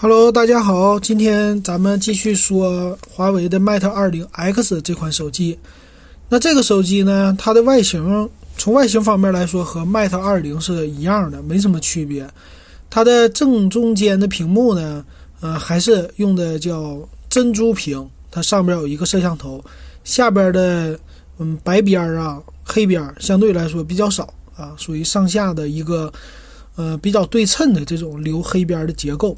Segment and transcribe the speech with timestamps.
[0.00, 5.58] Hello，大家好，今天咱们继续说华为的 Mate 20X 这款手机。
[6.28, 12.30] 那这个手机呢，它的外形从外形方面来说和 Mate 20是一样的，没什么区别。
[12.88, 15.04] 它的正中间的屏幕呢，
[15.40, 16.96] 呃，还是用的叫
[17.28, 19.60] 珍珠屏，它上边有一个摄像头，
[20.04, 20.96] 下边的
[21.38, 26.12] 嗯白边啊、黑边相对来说比较少啊，属于上下的一个
[26.76, 29.36] 呃比较对称的这种留黑边的结构。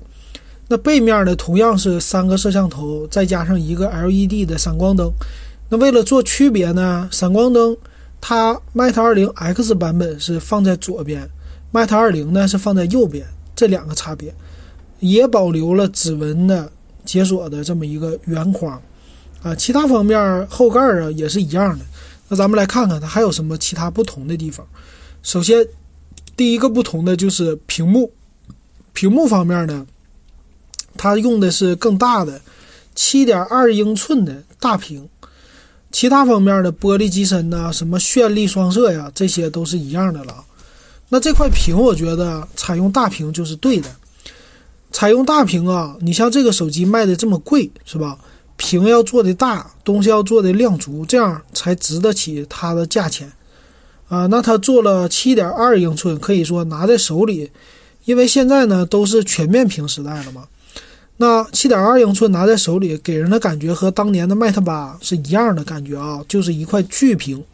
[0.73, 5.11] 那背面呢，同样是三个摄像头，再加上一个 LED 的闪光灯。
[5.69, 7.77] 那为了做区别呢，闪光灯
[8.20, 11.28] 它 Mate 20 X 版本是放在左边
[11.73, 14.33] ，Mate 20呢是放在右边，这两个差别，
[15.01, 16.70] 也保留了指纹的
[17.05, 18.80] 解锁的这么一个圆框
[19.42, 19.52] 啊。
[19.52, 21.84] 其他方面后盖啊也是一样的。
[22.28, 24.64] 那咱们来看看它还有什么其他不同的地方。
[25.25, 25.66] 首先，
[26.37, 28.12] 第一个不同的就是屏幕，
[28.92, 29.84] 屏幕方面呢。
[30.97, 32.41] 它用的是更大的
[32.95, 35.09] 七点二英寸的大屏，
[35.91, 40.45] 其他方面的玻璃机身呐，什么绚丽双色呀，这些都是一样的了。
[41.09, 43.89] 那这块屏，我觉得采用大屏就是对的。
[44.92, 48.19] 采用大屏啊，你像这个手机卖的这么贵，是吧？
[48.57, 53.33] 屏要做的大，东西要做的量足，这样才值得起它的价钱
[54.09, 54.27] 啊。
[54.27, 57.51] 那它做了七点二英寸，可以说拿在手里，
[58.05, 60.45] 因为现在呢都是全面屏时代了嘛。
[61.23, 67.45] 那七点二英寸拿在手里，给人的感觉和当年的 Mate 八是一样的感觉啊，就是一块巨屏。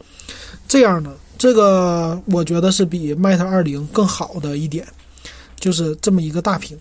[0.69, 4.87] 这样的这个，我觉得是比 Mate 二零更好的一点，
[5.59, 6.77] 就是这么一个大屏。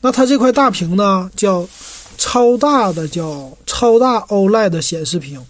[0.00, 1.68] 那它这块大屏呢，叫
[2.16, 5.44] 超大的叫超大 OLED 显示屏，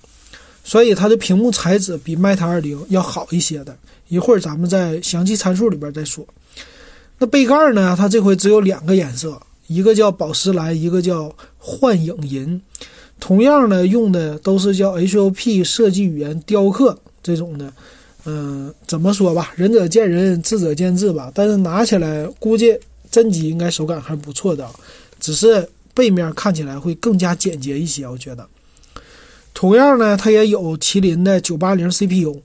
[0.65, 3.77] 所以它的屏幕材质比 Mate 二零要好一些的。
[4.09, 6.27] 一会儿咱们在详细参数里边再说。
[7.19, 9.39] 那背盖呢，它这回只有两个颜色。
[9.71, 12.61] 一个叫宝石蓝，一个叫幻影银，
[13.21, 17.73] 同样呢，用的都是叫 HOP 设计语言雕刻这种的，
[18.25, 21.31] 嗯，怎么说吧，仁者见仁，智者见智吧。
[21.33, 22.77] 但是拿起来估计
[23.13, 24.69] 真机应该手感还不错的，
[25.21, 28.45] 只是背面看起来会更加简洁一些，我觉得。
[29.55, 32.41] 同样呢，它也有麒麟的九八零 CPU，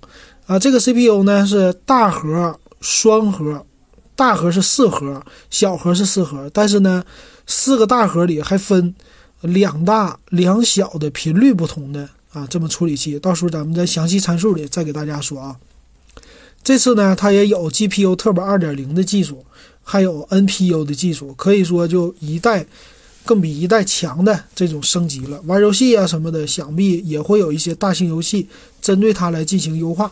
[0.45, 3.65] 啊，这个 CPU 呢是大核双核。
[4.15, 7.03] 大核是四核，小核是四核，但是呢，
[7.45, 8.95] 四个大核里还分
[9.41, 15.57] 两大两小的频率不同的啊，这么处理器，到时候咱们在详细参数里再给大家说啊。
[16.63, 19.45] 这次呢，它也有 GPU Turbo 2.0的技术，
[19.83, 22.65] 还有 NPU 的技术，可以说就一代
[23.23, 25.39] 更比一代强的这种升级了。
[25.45, 28.47] 玩游戏啊什么的，想必也会有一些大型游戏
[28.81, 30.11] 针对它来进行优化。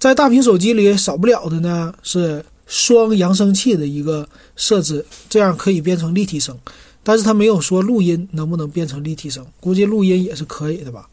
[0.00, 6.56] 在大屏手机里少不了的呢是双扬声器的一个设置，这样可以变成立体声，
[7.02, 11.06] 但是它没有说录音能不能变成立体声，估计录音也是可以的吧。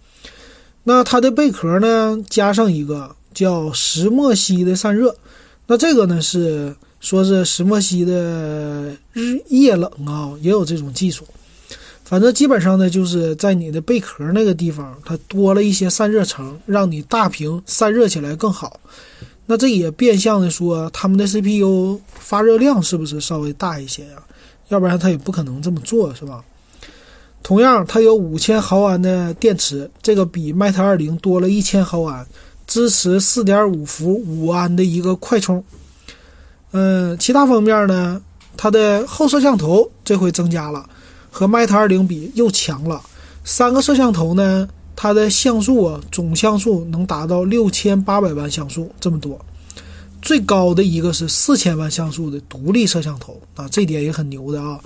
[0.86, 5.14] 那它的贝壳呢加上一个叫石墨烯的散热，
[5.68, 11.28] 那这个呢是说是石墨烯的日夜冷啊，也有这种技术。
[12.09, 18.79] 反正基本上呢，就是在你的贝壳那个地方，它多了一些散热层，让你大屏散热起来更好。
[19.45, 24.23] 那这也变相的说，他们的 CPU 发热量是不是稍微大一些呀？
[24.69, 26.41] 要不然它也不可能这么做，是吧？
[27.44, 32.25] 同样，它有五千毫安的电池，这个比 Mate 二零多了一千毫安，
[32.66, 35.62] 支持四点五伏五安的一个快充。
[36.72, 38.22] 嗯，其他方面呢，
[38.56, 40.88] 它的后摄像头这回增加了。
[41.38, 43.00] 和 Mate 20比又强了，
[43.44, 49.40] 三个摄像头呢，它的像素啊，总像素能达到六千八百万像素这么多，
[50.20, 54.80] 最高的一个是四千万像素的独立摄像头啊，这点也很牛的啊。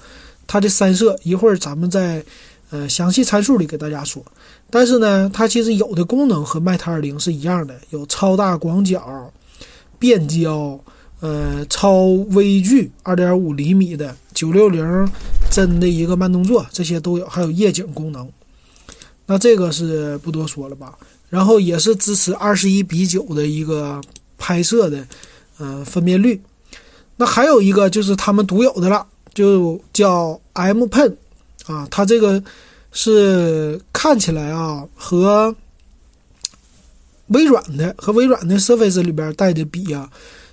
[0.46, 2.22] 它的三摄一会儿咱们在
[2.70, 4.22] 呃详细参数里给大家说，
[4.70, 9.32] 但是呢，它其实有的功能和 Mate 20是一样的，有超大广角、
[9.98, 10.78] 变焦。
[11.22, 15.08] 呃，超微距二点五厘米的九六零
[15.52, 18.28] 帧的一个慢动作，这些都有，还有夜景功能。
[19.28, 20.98] 那这个是不多说了吧？
[21.30, 24.02] 然后也是支持二十一比九的一个
[24.40, 25.06] 拍摄的，
[25.60, 26.42] 呃，分辨率。
[27.18, 31.14] 那还有一个就是他们独有的了，就叫 M Pen
[31.68, 32.44] 啊，它这个
[32.92, 35.56] 是看起来啊和
[37.28, 40.10] 微软的和微软的 Surface 里边带的比啊。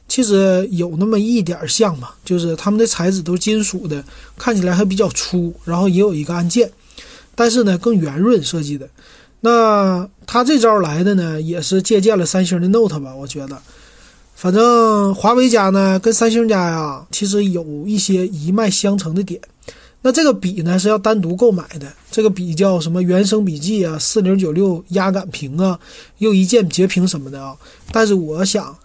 [0.08, 4.02] 其实有那么一点像吧，就是它们的材质都是金属的，
[4.36, 6.68] 看起来还比较粗，然后也有一个按键，
[7.34, 8.88] 但是呢更圆润设计的。
[9.40, 13.14] 那它这招来的呢，也是借鉴了三星的 Note 吧？
[13.14, 13.56] 我觉得
[14.34, 19.40] 反正华为家呢跟三星家呀，其实有一些一脉相承的点。
[20.00, 25.78] 那这个笔呢是要单独购买的，这个笔叫什么原生笔记啊，四零九六压感屏啊，
[26.18, 27.54] 又一键截屏什么的啊。
[27.92, 28.76] 但是我想，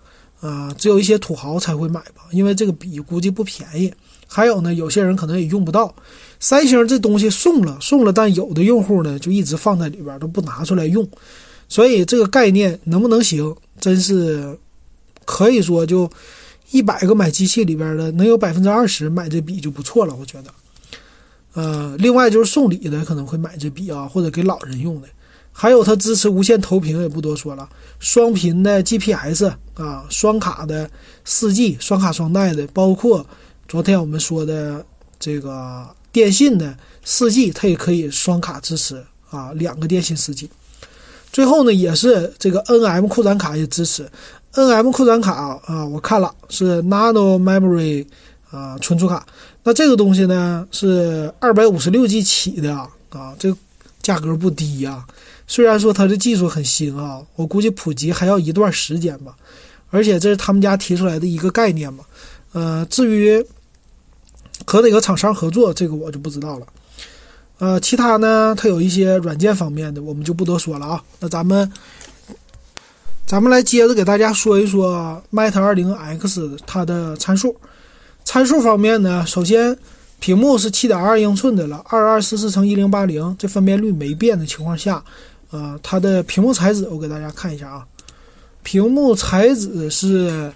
[0.43, 3.91] 啊，只有一些土豪才会买吧，因为这个笔估计不便宜。
[4.27, 5.93] 还有呢，有些人可能也用不到。
[6.39, 11.07] 三星这东西送了送了，但有的用户呢就一直放在里边都不拿出来用，
[11.69, 14.57] 所以这个概念能不能行，真是
[15.23, 16.09] 可以说就
[16.71, 20.51] 一百个买机器里边的能有百分之二十买这笔就不错了，我觉得。
[21.53, 25.07] 呃，另外就是送礼的可能会买这笔啊，或者给老人用的。
[25.55, 27.69] 还有它支持无线投屏，也不多说了。
[27.99, 29.45] 双频的 GPS
[29.75, 30.89] 啊，双卡的
[31.23, 33.25] 四 G，双卡双待的，包括
[33.67, 34.83] 昨天我们说的
[35.19, 40.49] 这个电信的四 G，它也可以双卡支持啊，两个电信四 G。
[41.31, 44.09] 最后呢，也是这个 NM 扩展卡也支持。
[44.53, 48.05] NM 扩展卡啊，我看了是 Nano Memory
[48.51, 49.25] 啊存储卡。
[49.63, 53.57] 那这个东西呢是二百五十六 G 起的啊，啊，这个
[54.01, 55.05] 价格不低呀。
[55.47, 59.35] 虽然说它的技术很新啊，我估计普及还要一段时间吧。
[59.89, 62.03] 而且这是他们家提出来的一个概念嘛。
[62.53, 63.45] 呃，至于
[64.65, 66.65] 和哪个厂商合作，这个我就不知道了。
[67.59, 71.03] 呃，其他呢，它有一些软件方面的，我们就不多说了啊。
[71.19, 71.71] 那咱们
[73.25, 77.55] 咱们来接着给大家说一说 Mate 二零 X 它的参数。
[78.25, 79.77] 参数方面呢，首先
[80.19, 85.03] 屏幕是七点二英寸的了，二二四四乘一零八零，这分辨率没变的情况下，
[85.53, 87.85] 呃，它的屏幕材质我给大家看一下啊，
[88.63, 90.51] 屏幕材质是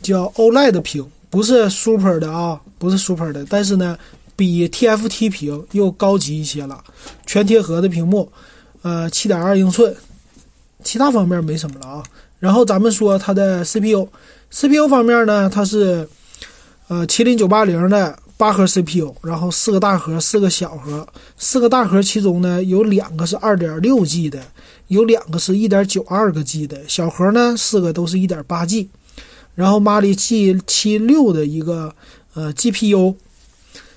[0.00, 3.98] 叫 OLED 屏，不是 Super 的啊，不是 Super 的，但是呢，
[4.36, 6.82] 比 TFT 屏又高级一些了，
[7.26, 8.30] 全贴合的屏幕，
[8.82, 9.92] 呃，七点二英寸，
[10.84, 12.04] 其他方面没什么了啊。
[12.38, 16.08] 然后咱们说它的 CPU，CPU 方面呢，它是。
[16.88, 21.06] 呃，麒麟九八零的八核 CPU，然后四个大核，四个小核。
[21.38, 24.42] 四个大核其中呢，有两个是二点六 G 的，
[24.88, 26.78] 有两个是一点九二个 G 的。
[26.86, 28.88] 小核呢，四个都是一点八 G。
[29.54, 31.94] 然后马里 G 七六的一个
[32.34, 33.14] 呃 GPU。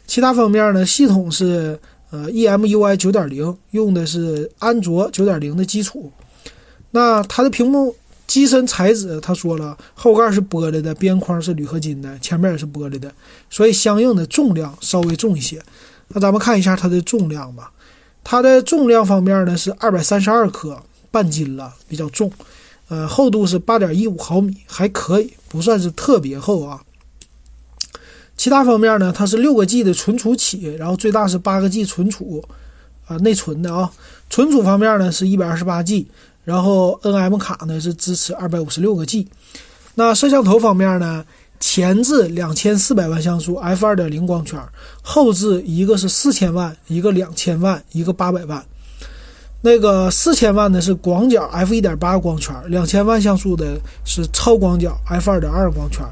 [0.07, 6.11] 其他方面呢，系统是呃 EMUI 九点零，用的是安卓九点零的基础。
[6.91, 7.93] 那它的屏幕。
[8.29, 13.11] 机身材质，他说了，后盖是玻璃的，边框是铝合金的，前面也是玻璃的，
[13.49, 15.59] 所以相应的重量稍微重一些。
[16.09, 17.71] 那咱们看一下它的重量吧。
[18.23, 20.79] 它的重量方面呢是二百三十二克，
[21.09, 22.31] 半斤了，比较重。
[22.89, 26.83] 呃，厚度是八点一五毫米，还可以，不算是特别厚啊。
[28.37, 32.43] 其他方面呢，它是六个 G 的存储起，然后最大是八个 G 存储，
[33.07, 33.91] 啊，内存的啊。
[34.29, 36.07] 存储方面呢是一百二十八 G。
[36.49, 39.27] 然后 N M 卡呢是支持二百五十六个 G，
[39.93, 41.23] 那摄像头方面呢，
[41.59, 44.59] 前置两千四百万像素 F 二点零光圈，
[45.03, 48.65] 后置一个是四千万，一个两千万，一个八百万。
[49.61, 56.03] 那个四千万的是广角 F 一点八光圈，两千万像素的是超广角 F 二点二光圈，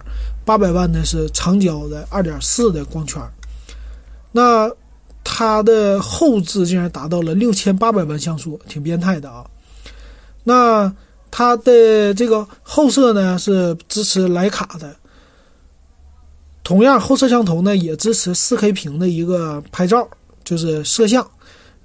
[0.46, 3.20] 八百万的是长焦的二点四的光圈。
[4.32, 4.70] 那
[5.24, 9.44] 它的后置竟然达到了六千八百万像素，挺变态的啊！
[10.48, 10.90] 那
[11.30, 14.96] 它的这个后摄呢是支持徕卡的，
[16.64, 20.08] 同样后摄像头呢也支持 4K 屏的一个拍照，
[20.46, 21.30] 就是摄像，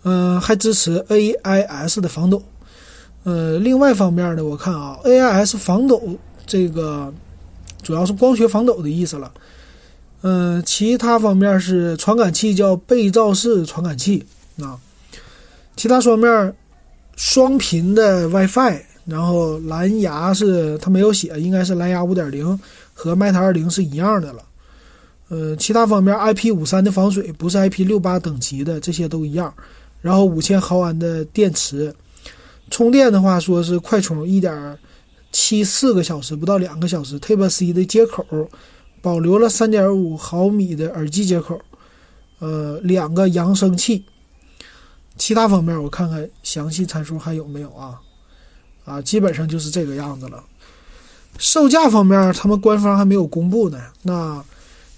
[0.05, 2.41] 嗯，还支持 AIS 的防抖，
[3.25, 6.01] 呃，另外方面呢，我看啊，AIS 防抖
[6.47, 7.13] 这个
[7.83, 9.33] 主要是光学防抖的意思了，
[10.21, 14.25] 嗯，其他方面是传感器叫背照式传感器。
[14.61, 14.79] 啊，
[15.75, 16.55] 其他方面。
[17.25, 22.59] 双频的 WiFi，然后蓝牙是它没有写，应该是蓝牙五点零，
[22.93, 24.43] 和 Mate 二零是一样的了。
[25.29, 29.55] 呃，其他方面 IP 五三的防水，不是 IP 六八等级的，这些都一样。
[30.01, 31.95] 然后五千毫安的电池，
[32.71, 34.77] 充电的话说是快充一点
[35.31, 37.21] 七四个小时，不到两个小时。
[37.21, 38.27] Type C 的接口，
[39.01, 41.61] 保留了三点五毫米的耳机接口，
[42.41, 44.05] 呃，两个扬声器。
[45.17, 48.01] 其他方面我看看详细参数还有没有啊？
[48.85, 50.43] 啊，基本上就是这个样子了。
[51.39, 53.79] 售价方面，他们官方还没有公布呢。
[54.03, 54.45] 那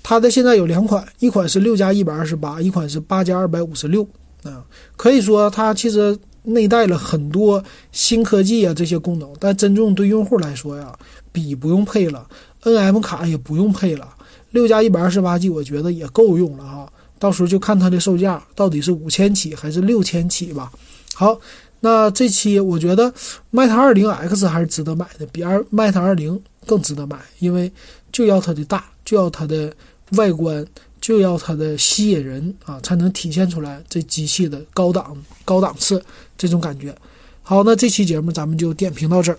[0.02, 4.06] 它的现在有两款，一款是六加一百二十八，一款是八加二百五十六。
[4.42, 4.64] 啊，
[4.96, 10.92] 可以说它其实内带了很多新科技啊这些功能，但真正对用户来说呀，
[11.32, 12.26] 笔不用配了
[12.62, 14.08] ，NM 卡也不用配了，
[14.50, 16.92] 六加一百二十八 G 我觉得也够用了哈。
[17.24, 20.70] 到时候就看它的售价到底是五千起还是六千起吧。
[21.14, 21.40] 好，
[21.80, 23.10] 那这期我觉得
[23.50, 27.72] Mate 二零 X 还是值得买的，比二 Mate 二零更值得买，因为
[28.12, 29.74] 就要它的大，就要它的
[30.18, 30.66] 外观，
[31.00, 35.16] 就要它的吸引人啊，才能体现出来这机器的高档、
[35.46, 36.04] 高档次
[36.36, 36.94] 这种感觉。
[37.42, 39.38] 好，那这期节目咱们就点评到这儿。